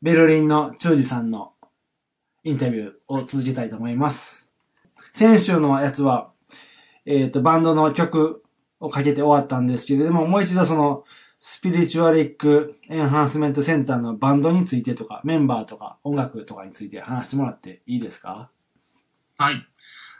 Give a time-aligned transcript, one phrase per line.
[0.00, 1.54] ベルリンのチュージさんの
[2.44, 4.48] インタビューを続けたいと思います。
[5.12, 6.30] 先週のやつは、
[7.04, 8.44] えっ、と、バンドの曲
[8.78, 11.04] をかけて終わったんですけれども、もう一度その、
[11.40, 18.50] スピリチュアリックエンハンスメントセンターのバンドについてとか、メンバーとか、音楽とかについて話してもらっていいですか？
[19.36, 19.66] はい。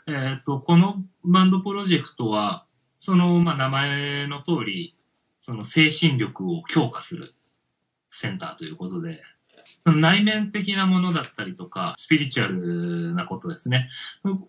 [0.07, 2.65] えっ、と、このバンドプロジェクトは、
[2.99, 4.97] その、まあ、名前の通り、
[5.39, 7.33] その精神力を強化する
[8.09, 9.21] センターということで、
[9.85, 13.89] 内面的なものだったりとか、スピリチュアルなことですね。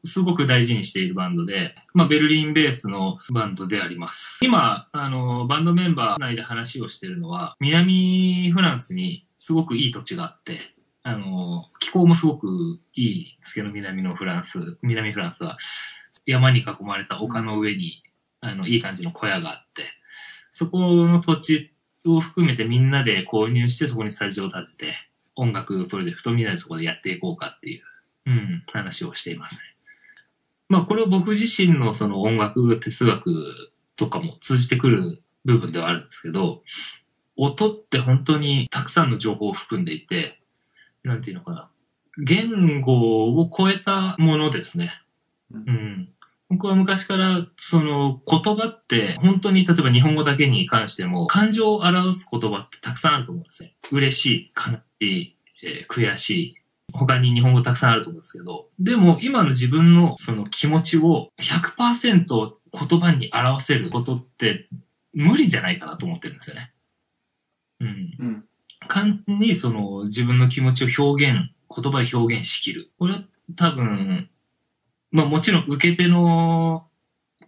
[0.04, 4.38] すごく大事にしているバンドで、まあ、ベルリンベースのバンドであります。
[4.42, 10.60] 今、あの、バンドメンバー内で話をしているのは、南フランスにすごくいい土地があって、
[11.02, 15.56] あの、気候もすごくいいんですけど、南のフランス、南フランスは、
[16.26, 18.02] 山に囲まれた丘の上に、
[18.40, 19.84] あの、いい感じの小屋があって、
[20.50, 21.72] そこの土地
[22.04, 24.94] を含めてみんなで購入して、そこにスタジオを建てて、
[25.36, 27.82] 音楽プロジェクトをみんなでそこでやっていこうかっていう、
[28.26, 29.60] うん、話をしていますね。
[30.68, 36.62] まあ、これは僕自身のその音楽哲学とかも通じてくる部分ではあるんですけど、
[37.36, 40.40] 音って本当にたくさんの情報を含んでいて、
[41.02, 41.70] なんていうのかな。
[42.18, 44.92] 言語を超えたものですね。
[45.52, 46.08] うん。
[46.50, 53.76] 僕は昔から、その言葉って、本当に例えば日本語だけに関しても、感情を表す言葉ってたくさんあると思うんですね。
[53.92, 56.56] 嬉しい、悲しい、えー悔しい。
[56.92, 64.68] 他に日本語たくさんあると思うんですけど、でも今の自分のその気持ちを100%言葉に表せることって
[65.12, 66.72] 無理じゃないかなと思ってるんですよね。
[67.78, 67.88] うん。
[68.18, 68.44] うん。
[68.88, 72.90] 簡単にその自分の気持ちを表現、言葉で表現しきる。
[72.98, 73.22] これは
[73.54, 74.28] 多分、
[75.10, 76.86] まあもちろん受け手の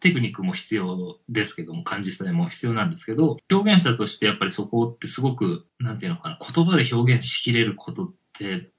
[0.03, 8.71] テクニックも必要ですけども、感じさえも必要なんですけど、表現者としてやっぱりそこってすごく、なんていうのかな、言葉で表現しきれることって、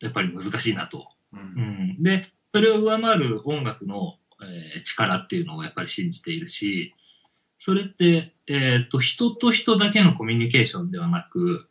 [0.00, 1.08] やっぱり難しいなと。
[1.32, 1.36] う。
[1.36, 2.02] うんん。
[2.02, 6.94] で、それを上回る音楽の、えー力っていうのをやっぱり信じているし、
[7.58, 11.68] それって、えっ、と、人と人だけのコミュニケーションではなく、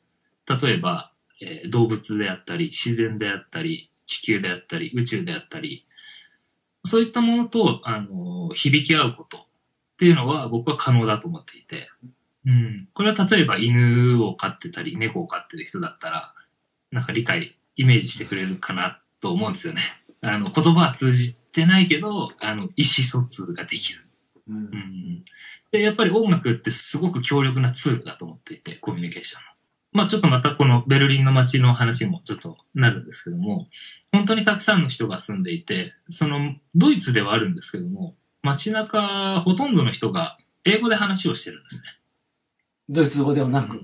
[0.47, 1.11] 例えば、
[1.41, 5.85] えー動物であったり、自然であったり、地球であったり、宇宙であったり、
[6.83, 9.41] そういったものと、あの、響き合うことっ
[9.99, 11.89] ていうのは僕は可能だと思っていて、
[12.45, 12.87] うん。
[12.93, 16.33] これは例えば犬を飼ってたり、猫を飼ってる人だったら、
[16.91, 19.81] なんか理解、イメージしてくれるかなと思うんですよね。
[20.21, 24.01] あの、言葉は通じてないけど、あの、意思疎通ができる。
[24.47, 25.25] うんうん。
[25.71, 29.50] で、やっぱり音楽ってすごく強力なツールだと思っていて、コミュニケーションの。
[29.93, 33.67] まあちょっとまたこのベルリンの街の話もちょっとなるんですけども、
[34.11, 41.83] 本当にたくさんの人が住んでいて、そのドイツではあるんですけども、街中ほとんどの人が英語で話をしてるんですね。
[42.89, 43.81] ドイツ語ではなく。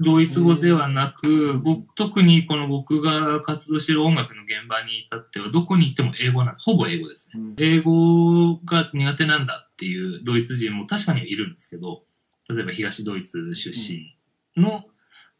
[0.00, 7.40] ドイツ語ではなく、僕、特にこの僕が活動している音楽の現場に至っては、どこに行っても英語なんほぼ英語ですね。
[7.40, 12.04] うん英語が苦手なんだっていうドイツ人も確かにはいるんですけど、
[12.48, 14.16] 例えば東ドイツ出身
[14.56, 14.84] の、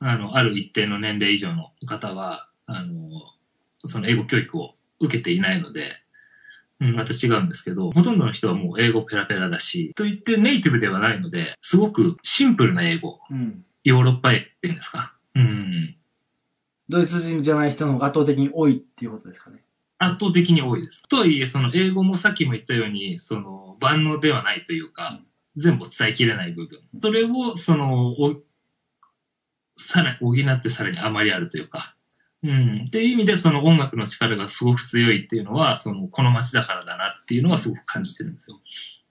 [0.01, 3.09] あの、ある一定の年齢以上の方は、あの、
[3.85, 5.93] その英語教育を受けていないので、
[6.81, 13.65] うん、また違うんですけど、ほとんどの人はもう英語ペラペラだし、と言ってネイティブではないので、すごくシンプルな英語、うん。
[13.85, 15.17] ヨーロッパ英語っていうんですか？
[15.35, 15.97] うん。
[16.89, 19.65] ドイツ人じゃない人の方が圧倒的に多いっていうことですかね。
[19.99, 21.03] 圧倒的に多いです。
[21.09, 25.21] とはいえ、その英語もさっきも言ったように、その万能ではないというか、
[25.57, 26.81] 全部伝えきれない部分。
[27.03, 28.37] それを、その、お
[29.79, 31.95] さらに補ってさらにあまりあるというか、
[32.43, 32.85] うん。
[32.87, 38.61] っていう意味で、その音楽の力がすごく強いっていうのは、その、この街だからだなっていうのはすごく感じてるんですよ。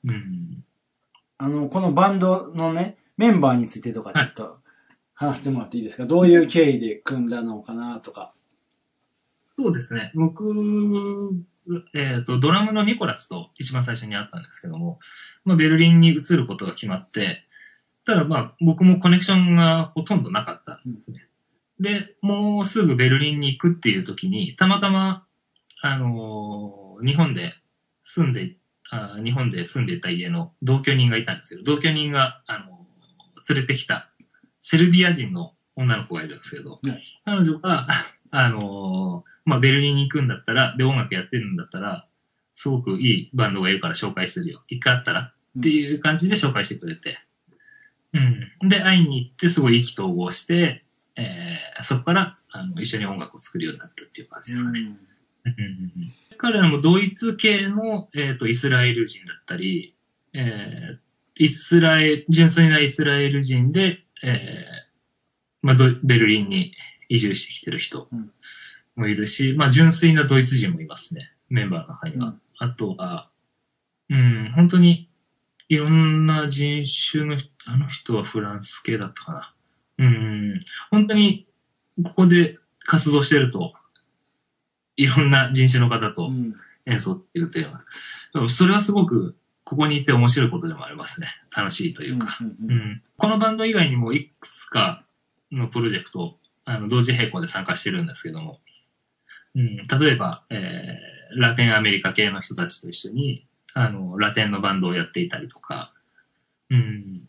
[0.05, 0.63] うん。
[1.37, 4.59] あの、このバンドのね、メンバーについてとかちょっと
[5.13, 8.33] 話してもらっていいですか、どういう経緯で組んだのかなとか。
[9.57, 10.11] そうですね。
[10.15, 10.53] 僕、
[11.93, 14.99] えっ、と、ドラムのニコラスと一番最初に会ったんですけども、
[15.43, 17.46] まあ、ベルリンに移ることが決まって、
[18.07, 21.27] ただまあ、僕もコネクションがほとんどなかったんですね。
[21.77, 25.25] で、もうすぐベルリンに行くっていう時に、たまたま、
[25.81, 27.53] あのー日本で
[28.03, 28.55] 住んで、
[28.89, 34.09] あ日本で住んでいた家の同居人がいたんですけど、同居人が、あのー連れてきた
[34.61, 37.87] セルビア人の女の子がいるんですけど、はい彼女が、
[38.31, 42.07] あのーまあ、ベルリンに行くんだったら、で、音楽やってるんだったら、
[42.53, 44.63] すごくいいバンドがいるから紹介するよ。
[44.69, 47.19] 一回あったらっていう感じで紹介してくれて。
[48.61, 48.69] うん。
[48.69, 50.83] で、会いに行って、すごい意気投合して、
[51.15, 54.79] えー、そこから、あの、一緒に音楽を作るようになったっていう感じですかね。
[54.79, 59.95] うんうんうん彼らもドイツ系の、えー、とイスラエル人だったり、
[60.33, 60.97] えー
[61.39, 64.87] イスラエル、純粋なイスラエル人で、えー
[65.61, 66.73] まあ、ドベルリンに
[67.09, 68.31] 移住してきてる人うん
[68.95, 71.31] もいるし、まあ、純粋なドイツ人もいますね。
[71.49, 72.27] メンバーの中には。
[72.27, 73.29] うんあとは、
[74.09, 75.06] うん、本当に
[75.69, 79.53] いろんな人種の人、あの人はフランス系だったかな。
[79.99, 80.59] うん、
[80.91, 81.47] 本当に
[82.03, 83.73] ここで活動してると、
[84.95, 86.55] いろんな人種の方とうん。
[86.87, 87.81] 演奏っていうというのは、
[88.33, 91.27] でもそれはすごくここにいて面白いことでもありますね。
[91.55, 92.37] 楽しいというか。
[92.41, 95.03] うんううんうんんこのバンド以外にもいくつか
[95.51, 98.59] のプロジェクト、あの、同時並行で参加してるんですけども、
[99.55, 103.46] うん、例えば、えー、ラテンアメリカ系の人たちと一緒に、
[103.79, 105.93] あの、ラテンのバンドをやっていたりとか、
[106.69, 107.21] うん、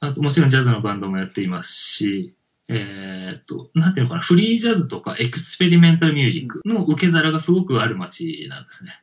[0.00, 2.34] あと、もちろんジャズのバンドもやっていますし、
[2.68, 9.00] えーっと、なんていうのかな、フリージャズとかエクスペリメンタルミュージックの受け皿がすごくある街なんですね。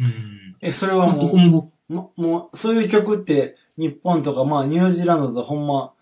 [0.00, 0.56] うん。
[0.60, 5.94] え、それはまあここももももう、そういう曲って、日本とか、まあ、ニュージーランドだとほんま、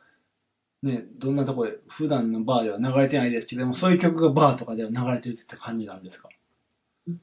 [0.82, 6.28] ね、どんなとこで、普段のバーでは流れてないですけども、そういう曲がバーとかでは流れてるって感じなんですか？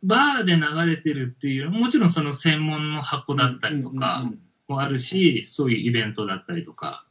[0.03, 4.23] バーで流れてるっていう、もちろんその専門の箱だったりとか
[4.67, 7.05] もあるし、そういうイベントだったりとか、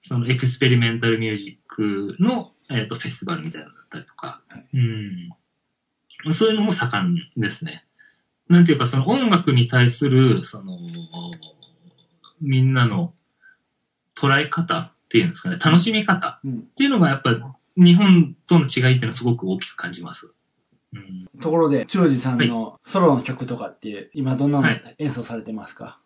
[0.00, 4.42] その experimental music の、えっとフェスティバルみたいなのだったりとか、
[4.74, 6.32] うん。
[6.32, 7.84] そういうのも盛んですね。
[8.48, 10.78] なんていうか、その音楽に対する、その、
[12.40, 13.14] みんなの
[14.14, 20.32] 捉え方っていうんですかね、楽しみ方うんっていうのがやっぱ日本との違いっていうのはすごく大きく感じます。
[21.40, 24.82] ところで、長司さんのソロの曲とかって、今どんなのはい。
[24.98, 26.00] 演奏されてますか、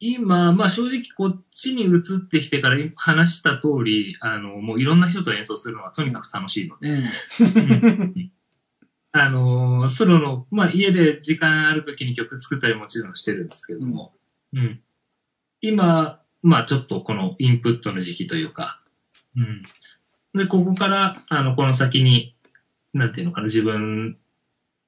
[0.00, 8.32] 今、まあ正直こっちに移ってきてから話した通り、あの、もういろんな人と演奏するのはとにかく楽しいので、うん。
[9.10, 14.12] あの、ソロの、まあ家で時間ある時に曲作ったりもちろんしてるんですけども、
[14.52, 14.80] うん。
[15.60, 18.80] 今、まあちょっとこのインプットの時期というか、
[19.36, 19.62] うん。
[20.34, 22.36] で、ここから、あの、この先に、
[22.94, 24.18] なんていうのかな、自分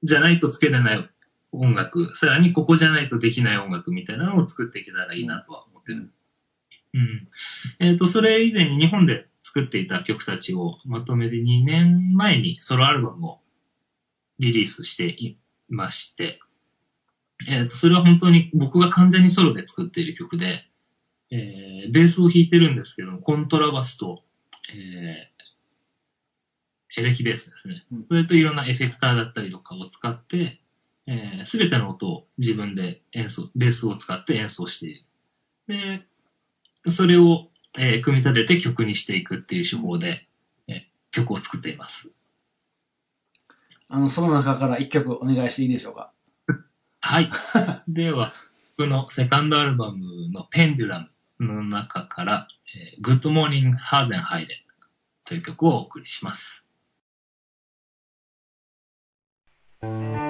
[0.03, 1.09] じゃないとつけれない
[1.51, 6.11] 音楽、さらにここじゃないとできない音楽みたいなのを作っていけたらいいなとは思ってる。
[6.93, 7.27] うん。
[7.79, 13.39] えっ、と、それ以前に日本で作っていた曲たちをまとめて2年前にソロアルバムを
[14.39, 15.37] リリースしてい
[15.69, 16.39] まして、
[17.49, 20.65] えっ、と、それは本当に僕が完全にソロで作っている曲で、
[21.31, 24.23] えーベースを弾いてるんですけど、コントラバスと、
[24.73, 25.30] えー
[26.97, 28.05] エレキベースですねうん。
[28.07, 30.59] それといろんなエフェクターだったりとかを使って、
[31.45, 36.05] す、べ、ての音を自分で演奏、ベースを使って演奏している。
[36.85, 37.47] で、それを、
[37.77, 40.27] えー組み立てて曲にしていくっていう手法で、
[40.67, 42.11] えー曲を作っています。
[43.89, 46.11] あの、その中から一曲お願いしていいでしょうか？
[47.01, 47.29] はい。
[47.89, 48.31] では、
[48.77, 51.09] 僕のセカンドアルバムのペンデュラ
[51.39, 52.47] ムの中から、
[52.95, 54.47] えー、Good Morning Hasenheide
[55.25, 56.65] という曲をお送りします。
[59.81, 60.20] Thank you.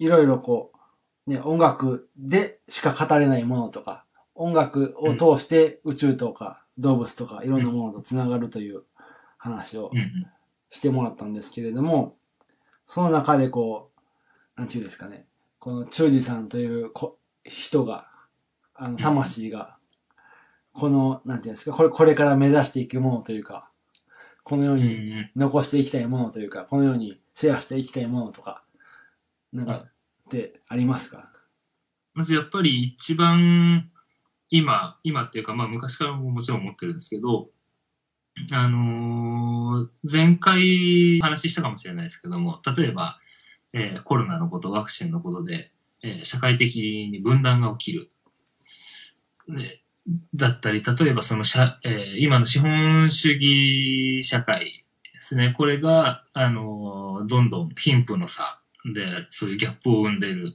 [0.00, 0.72] いろいろこ
[1.26, 4.04] う、ね、音楽でしか語れないものとか、
[4.34, 8.82] 音楽を通して宇宙とか動物とかいろんなものとつながるという
[9.38, 9.92] 話を。
[10.70, 12.16] してもらったんですけれども、
[12.86, 13.90] その中でこ
[14.56, 15.26] う、なんていうんですかね、
[15.58, 18.08] この中治さんというこ人が、
[18.74, 19.76] あの、魂が、
[20.72, 23.70] この、なんていうんですか、これ、これから目指していくものというか、
[24.44, 25.30] この世うにん。
[25.36, 28.62] 残していきたいものというか、この世にシェアしていきたいものとか、
[29.52, 29.84] なんか、
[30.26, 31.30] ってありますか？
[32.14, 33.90] まずやっぱり一番
[34.48, 37.48] 今、今っていうか、まあ昔からももちろん思ってるんですけど、
[38.52, 43.18] あのー前回話したかもしれないですけども、例えば、
[43.72, 48.10] えーコロナのこと、ワクチンのことで、えー社会的に分断が起きる。
[49.48, 49.80] で
[50.34, 55.54] だったり、例えばそのしゃ、えー今の資本主義社会ですね。
[55.56, 60.54] これが、あのーどんどん貧富の差で、そういうギャップを生んでいる。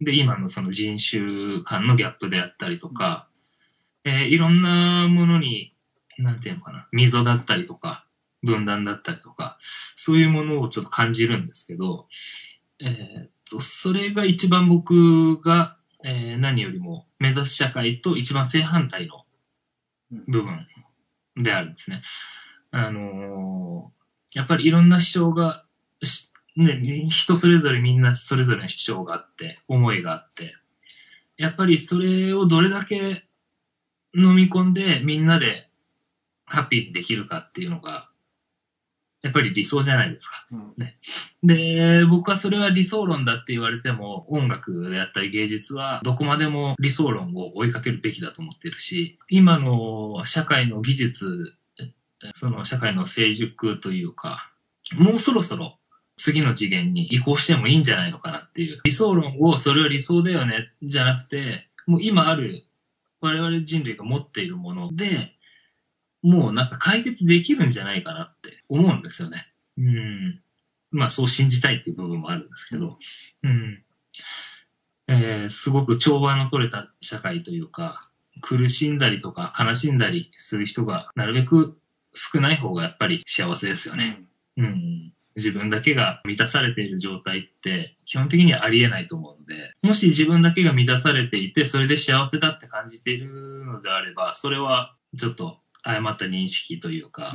[0.00, 3.28] で、今のその人種間のギャップであったりとか、
[4.04, 5.74] えーいろんなものに、
[6.18, 8.06] なんていうのかな、溝だったりとか、
[8.42, 9.58] 分断だったりとか、
[9.96, 12.06] そういうものをちょっと感じるんですけど、
[12.80, 19.24] えーっと、それが一番僕が、えー何よりも目指す社会と一番正反対の
[20.28, 20.66] 部分
[21.36, 22.02] であるんですね。
[22.70, 23.96] あのー
[24.34, 25.65] やっぱりいろんな主張が、し
[26.56, 30.54] ね、人それぞれみんなそれぞれの主張があって、思いがあって、
[31.36, 33.24] やっぱりそれをどれだけ
[34.14, 35.68] 飲み込んでみんなで
[36.46, 38.08] ハッピーにできるかっていうのが、
[39.22, 40.46] やっぱり理想じゃないですか。
[40.52, 40.74] うん。
[41.42, 51.54] で、僕はそれは理想論だって言われても、音楽であったり芸術はどこまでも理想論を追いかけるべきだと思ってるし、今の社会の技術、
[52.34, 54.50] その社会の成熟というか、
[54.94, 55.78] もうそろそろ
[56.16, 58.80] 次の次元に移行してもいいんじゃないのかなっていう。
[58.84, 62.64] 理想論をそれは理想だよね、じゃなくて、もう今ある
[63.20, 65.32] 我々人類が持っているもので、
[66.22, 69.46] もうなんか解決できるんじゃないかなって思うんですよね。
[69.78, 70.40] うん。
[70.90, 72.98] まあそう信じたいっていう部分もあるんですけど、
[73.42, 73.82] うん。
[75.08, 78.00] えーすごく調和の取れた社会というか、
[78.40, 81.78] 苦しんだりとか悲しんだりする人がなるべく
[82.14, 84.24] 少ない方がやっぱり幸せですよね。
[84.56, 85.12] うん。
[85.36, 97.34] 自分だけが満たされている状態って基本的にはありえないと思うので、もし自分だけが満たされていて、それで幸せだって感じているのであれば、それはちょっと誤った認識というか、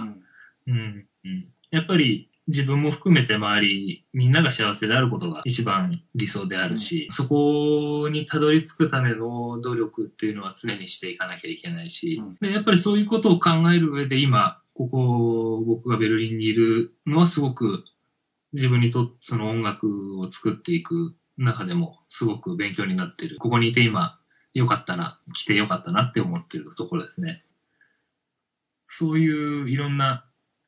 [0.67, 0.73] うん。
[0.73, 12.35] うんうん、やっぱり自分も含めて周り、みんなが幸せであることが一番理想であるし、そこにたどり着くための努力っていうのは常にしていかなきゃいけないし、うん。
[12.41, 17.83] でやっぱりそういうことを考える上で今、ここ、僕がベルリンにいるのはすごく
[18.53, 23.37] 自分にとってその音楽を作っていく中でもすごく勉強になってる。
[23.39, 24.19] ここにいて今、
[24.53, 27.43] よかったな、来てよかったなって思ってるところですね。
[28.87, 30.25] そういういろんな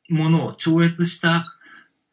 [0.10, 1.58] ものを超越した、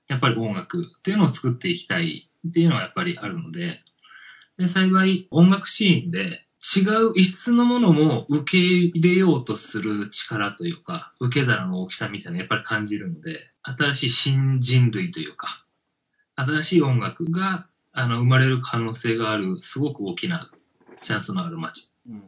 [0.08, 3.80] やっぱり音楽っていうのを作っていきたいっていうのはやっぱりあるので、
[4.58, 15.64] で幸い音楽シーンで違う異質のものも受け入れようとする力というか、受け皿の大きさみたいなのやっぱり感じるので、新しい新人類というか、
[16.36, 20.50] 新しい音楽があの生まれる可能性がある、すごく大きな
[21.00, 21.90] チャンスのある街。
[22.08, 22.24] うん。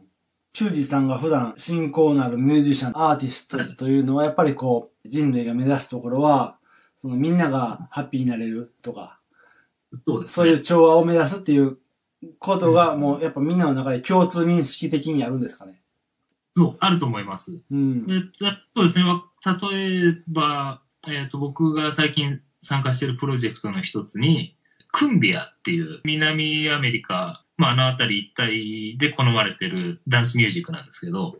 [0.51, 6.57] チュージさんが普段信仰のあるミュージシャン、アーティストというのは、やっぱりこう、人類が目指すところは、
[6.97, 9.19] そのみんながハッピーになれるとか、
[10.07, 10.33] そうですね。
[10.33, 11.77] そういう調和を目指すっていう
[12.39, 15.81] ことが、もうやっぱみんなの中で共通認識的にあるんですかね。
[16.55, 17.61] そう、あると思います。
[17.71, 18.05] うん。
[18.05, 18.13] で
[18.75, 19.05] そうですね。
[19.05, 24.55] わ例えば、えっ、と、僕が最近参加しているプロジェクトの一つに、
[24.91, 31.37] クンビアっていう南アメリカ、まあ、あの辺り一帯で好まれてるダンスミュージックなんですけど、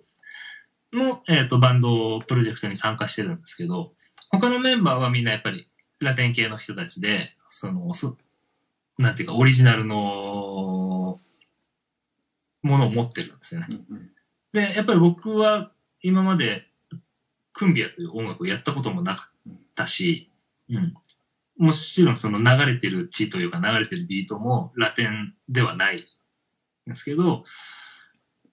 [0.91, 3.93] の、えっ、と、バンドプロジェクトに参加してるんですけど、
[4.29, 5.67] 他のメンバーはみんなやっぱり
[5.99, 8.17] ラテン系の人たちで、その、そ
[8.97, 11.19] なんていうか、オリジナルの
[12.61, 13.67] ものを持ってるんですよね。
[13.89, 14.09] うん
[14.53, 15.71] で、やっぱり僕は
[16.03, 16.67] 今まで
[17.53, 20.29] クンビアという音楽をやったこともなかったし、
[20.69, 20.93] うん。
[21.57, 26.01] もちろんその流れてる地というか流れてるビートもラテンではない
[26.87, 27.43] んですけど、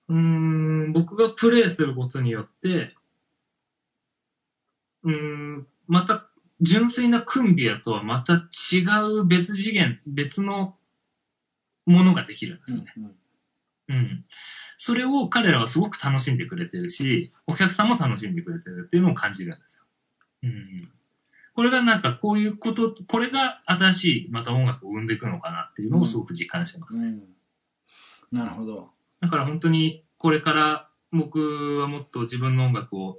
[0.09, 2.95] うーん、僕がプレイすることによって、
[5.03, 6.30] うーん、また
[6.61, 10.77] 純粋なクンビアとはまた違う別次元、別の
[11.87, 12.93] ものができるんですよね。
[12.97, 13.15] うん
[13.91, 14.25] うん。
[14.79, 19.85] それを彼らはすごく楽しんでくれてるし、お客さんも楽しんでくれてるっていうのを感じるんですよ。
[20.45, 20.89] うん。
[21.55, 27.09] これがなんかこういうこと、これが新しいまた音楽を生んでいくのかなっていうのをすごく実感してますね。
[27.09, 27.23] うん。
[28.33, 28.91] なるほど。
[29.21, 33.19] だから本当にこれから僕はもっと自分の音楽を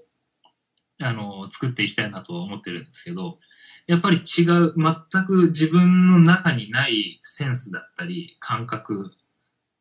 [1.01, 3.39] あの作っていきたいなとは思ってるんですけど、
[3.87, 9.11] やっぱり違う、全く自分の中にないセンスだったり、感覚、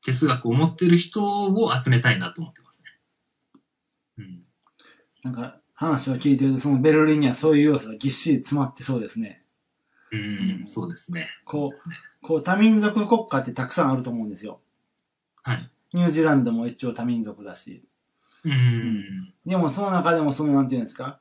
[0.03, 3.63] 哲学を持ってる人を集めたいなと思ってますね。
[4.19, 4.43] うん。
[5.23, 9.45] なんか、話を聞いてると、そのベルリンにはそういう要素がぎっしり詰まってそうですね。
[10.13, 11.29] うん、そうですね。
[11.45, 14.61] こう、こう多民族国家ってたくさんあると思うんですよ。
[15.43, 15.71] はい。
[15.93, 17.85] ニュージーランドも一応多民族だし。
[18.45, 19.35] うん。
[19.47, 21.21] でもその中でもその、なんていうんですか、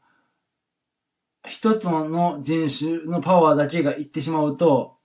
[1.47, 4.97] 一つの人種のパワーだけがいってしまうと、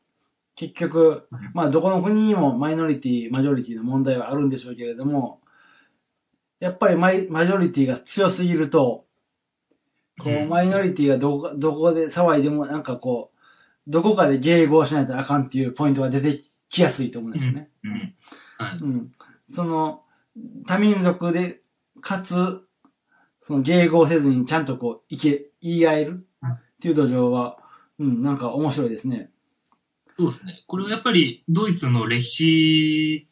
[0.57, 5.41] 結局、まあどこの国にもマイノリティ、マジョリティの問題はあるんでしょうけれども、
[6.61, 9.05] やっぱりマイマジョリティが強すぎると、
[10.21, 13.39] こう、うんマイノリティがどこか、どこで騒いでもなんかこう、
[13.89, 17.71] どこかで迎合しないとあかんっていうポイントが出てきやすいと思うんですよね。
[17.85, 18.15] うん。
[18.59, 18.79] はい。
[18.81, 19.13] うん。
[19.51, 20.03] その、
[20.67, 21.61] 多民族で、
[22.05, 22.61] かつ、
[23.41, 26.27] その迎合せずにちゃんとこう、いけ、言い合える？
[26.47, 27.57] っていう土壌は、
[27.99, 29.31] うん、なんか面白いですね。
[30.19, 30.63] そうですね。
[30.67, 33.29] これはやっぱりドイツの歴史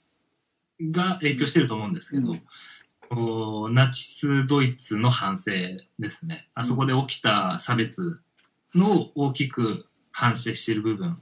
[0.80, 5.50] が影響してると思うんですけど、うんナチスドイツの反省
[5.98, 6.48] ですね。
[6.54, 8.20] あそこで起きた差別
[8.74, 11.20] の大きく反省している部分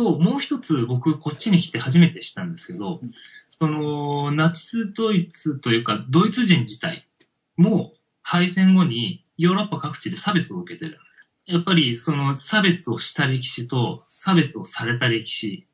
[0.00, 3.12] と、もう一つ僕こっちに来て初めて知ったんですけど、うん。
[3.48, 7.06] そのナチスドイツというかドイツ人自体
[7.56, 11.26] も敗戦後にヨーロッパ各地で差別を受けてるんです。
[11.52, 15.66] やっぱりその差別をした歴史と差別をされた歴史、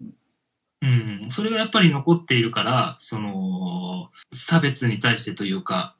[0.82, 5.96] うん、それがやっぱり残っているから、その差別に対してというか、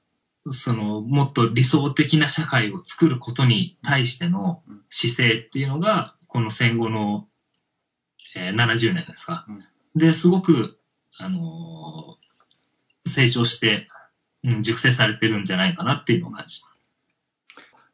[0.49, 7.27] そのもっと理想的な社会を作ることに対しての姿勢っていうのが、この戦後の、
[8.37, 9.47] えー70年ですか。
[9.95, 10.79] で、すごく、
[11.19, 12.27] あのー
[13.09, 13.87] 成長して、
[14.43, 16.77] うん、熟成されてるんじゃないかなっていうのを感じます。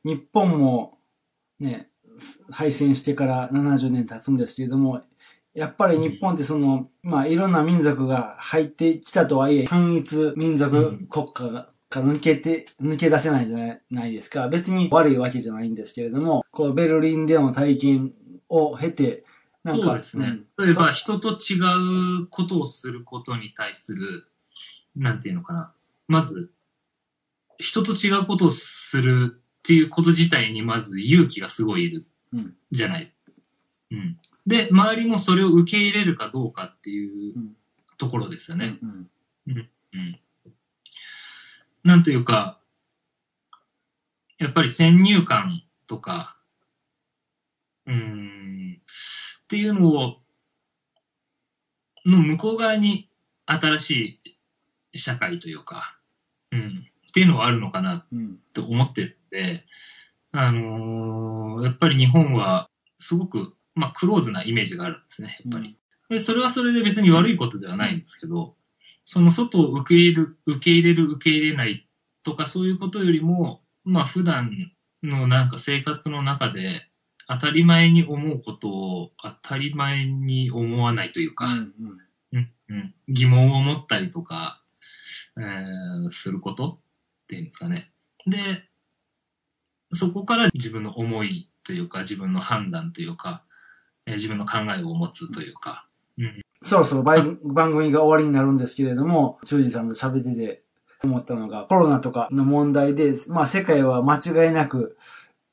[0.04, 0.98] 日本も、
[1.60, 1.88] ね、
[2.50, 5.02] 敗戦してから70年経つんですけれども、
[5.54, 14.48] やっぱり日本ってその、まあいろんな民族が入ってきたとはいえ、単一民族国家が、から抜けて、抜け出せないじゃないないですか。
[14.48, 18.12] 別に悪いわけじゃないんですけれども、こうベルリンでの体験
[18.48, 19.24] を経て、
[19.64, 20.26] なんか、そうですね。
[20.26, 21.58] うん例えば、人と違
[22.22, 24.26] うことをすることに対する、
[24.94, 25.72] なんていうのかな。
[26.08, 26.50] まず、
[27.58, 33.12] 人と違うことをするっていうこと自体にまず勇気がすごいいるうんじゃない。
[33.90, 34.18] うん。
[34.46, 37.56] で、周りもそれを受け入れるかどうかっていううん
[37.98, 38.78] ところですよね。
[38.82, 39.08] うん
[39.46, 40.18] うん。
[41.84, 42.58] なんというか、
[44.38, 46.36] やっぱり先入観とか、
[47.86, 48.41] うーん、
[49.52, 50.16] っていうのを、
[52.06, 53.10] の向こう側に
[53.44, 54.20] 新し
[54.94, 55.98] い社会というか、
[56.52, 59.66] うん、っていうのはあるのかなうんと思ってるんで、
[60.32, 65.76] あのーやっぱり日本はすごく、まあ、クローズなイメージがあるんですね、やっぱり。
[66.08, 68.56] で、それはそれで別に悪いことではないんですけど、
[69.04, 71.86] その外を受け入れる、受け入れる、受け入れない
[72.22, 74.50] とかそういうことよりも、まあ普段
[75.02, 76.88] のなんか生活の中で
[77.32, 81.72] 当たり前に思うことを当たり前に思わないというか、うん
[82.32, 82.50] うん。
[82.68, 84.62] うん、疑問を持ったりとか、
[85.38, 86.78] えーすることっ
[87.28, 87.92] ていうんですかね。
[88.26, 88.64] で、
[89.92, 93.44] そこから自分の思いというか、自分の判断というか、
[94.06, 95.86] えー自分の考えを持つというか、
[96.62, 100.62] そろそろ番番組が終わりになるんですけれども、中治さんと喋ってて
[101.02, 104.96] 思ったのが、コロナとかの問題で、まあ世界は間違いなく、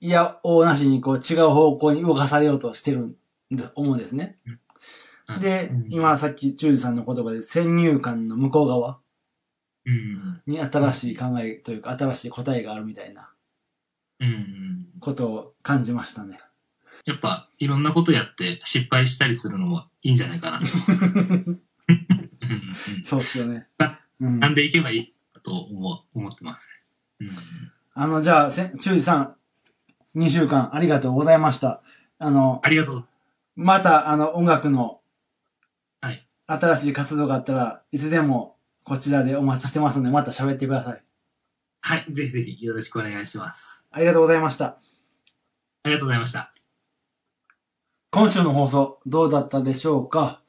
[0.01, 3.15] いや、おうなしにこう違う方向に動かされようとしてるん
[3.51, 4.37] だ思うんですね。
[4.45, 4.59] うん
[5.39, 8.97] でうん、今さっき中治さんの言葉で先入観の向こう側
[9.85, 13.29] うん、に新しい考えというか新しい答えがあるみたいな。
[14.99, 16.37] ことを感じましたね。
[17.05, 20.61] やっぱ、いろんなことやって失敗したりするのもいいんじゃないかな
[23.03, 24.01] そうっすよねあ。
[24.19, 26.69] うんなんでいけばいいと思う思ってます
[27.21, 27.27] ね。
[27.27, 27.31] うん
[27.95, 29.35] あの、じゃあ、せ中治さん、
[30.15, 31.81] 2週間ありがとうございました。
[32.17, 33.07] あの、ありがとう。
[33.55, 35.01] また、あの、音楽の、
[36.01, 36.27] はい。
[36.47, 41.03] 新しい活動があったらいつでもこちらでお待ちしてますので、また喋ってください。
[41.81, 42.05] はい。
[42.11, 43.83] ぜひぜひよろしくお願いします。
[43.91, 44.65] ありがとうございました。
[44.65, 44.79] あ
[45.85, 46.51] りがとうございました。
[48.11, 50.41] 今週の放送、どうだったでしょうか？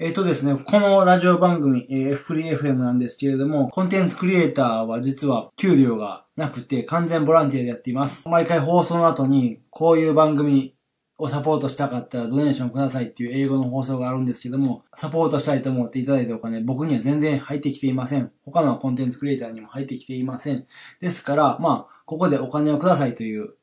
[0.00, 8.28] えっ、とですね、このラジオ番組、えー、フリー FM なんですけれども、コンテンツクリエイターは実は給料がなくて完全ボランティアでやっています。
[8.28, 10.76] 毎回放送の後に、こういう番組
[11.18, 18.30] をサポートしたかったらドネーションくださいっていう英語の放送があるんですけども、サポートしたいと思っていただいたお金、僕には全然入ってきていません。
[18.44, 20.64] 他のコンテンツクリエイターにも入ってきていません。
[21.00, 23.54] ですから、まあ、ここでお金をくださいという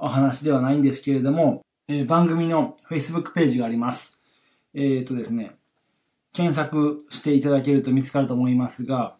[0.00, 4.20] お話ではないんですけれども、えー番組の Facebook ページがあります。
[4.74, 5.52] えっ、とですね、
[6.36, 9.16] 検索していただけると見つかると思いますが、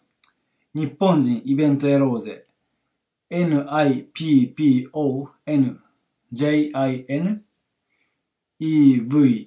[0.75, 2.45] 日本人イベントやろうぜ。
[3.31, 3.79] N-I-P-P-O-N
[6.31, 7.43] J-I-N
[8.59, 9.43] E-V-E-N-T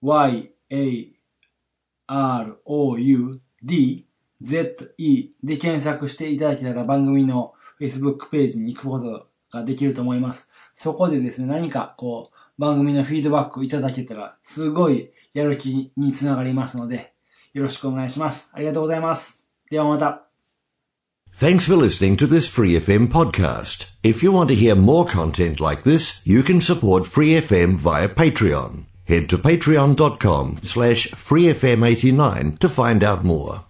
[0.00, 0.56] Y-A-R-O-U-D
[4.40, 10.50] Z-E で検索していただけたら番組の Facebook ページに行くことができると思います。
[10.72, 17.12] そこでですね、何かこう、番組のフィードバックをいただけたら、すごいやる気につながりますので、
[17.52, 18.50] よろしくお願いします。
[18.54, 19.44] ありがとうございます。
[19.70, 20.26] ではまた。
[21.34, 23.86] Thanks for listening to this Free FM podcast.
[24.02, 28.08] If you want to hear more content like this, you can support Free FM via
[28.08, 28.84] Patreon.
[29.08, 33.64] Head to patreon.com slash freefm89 to find out more.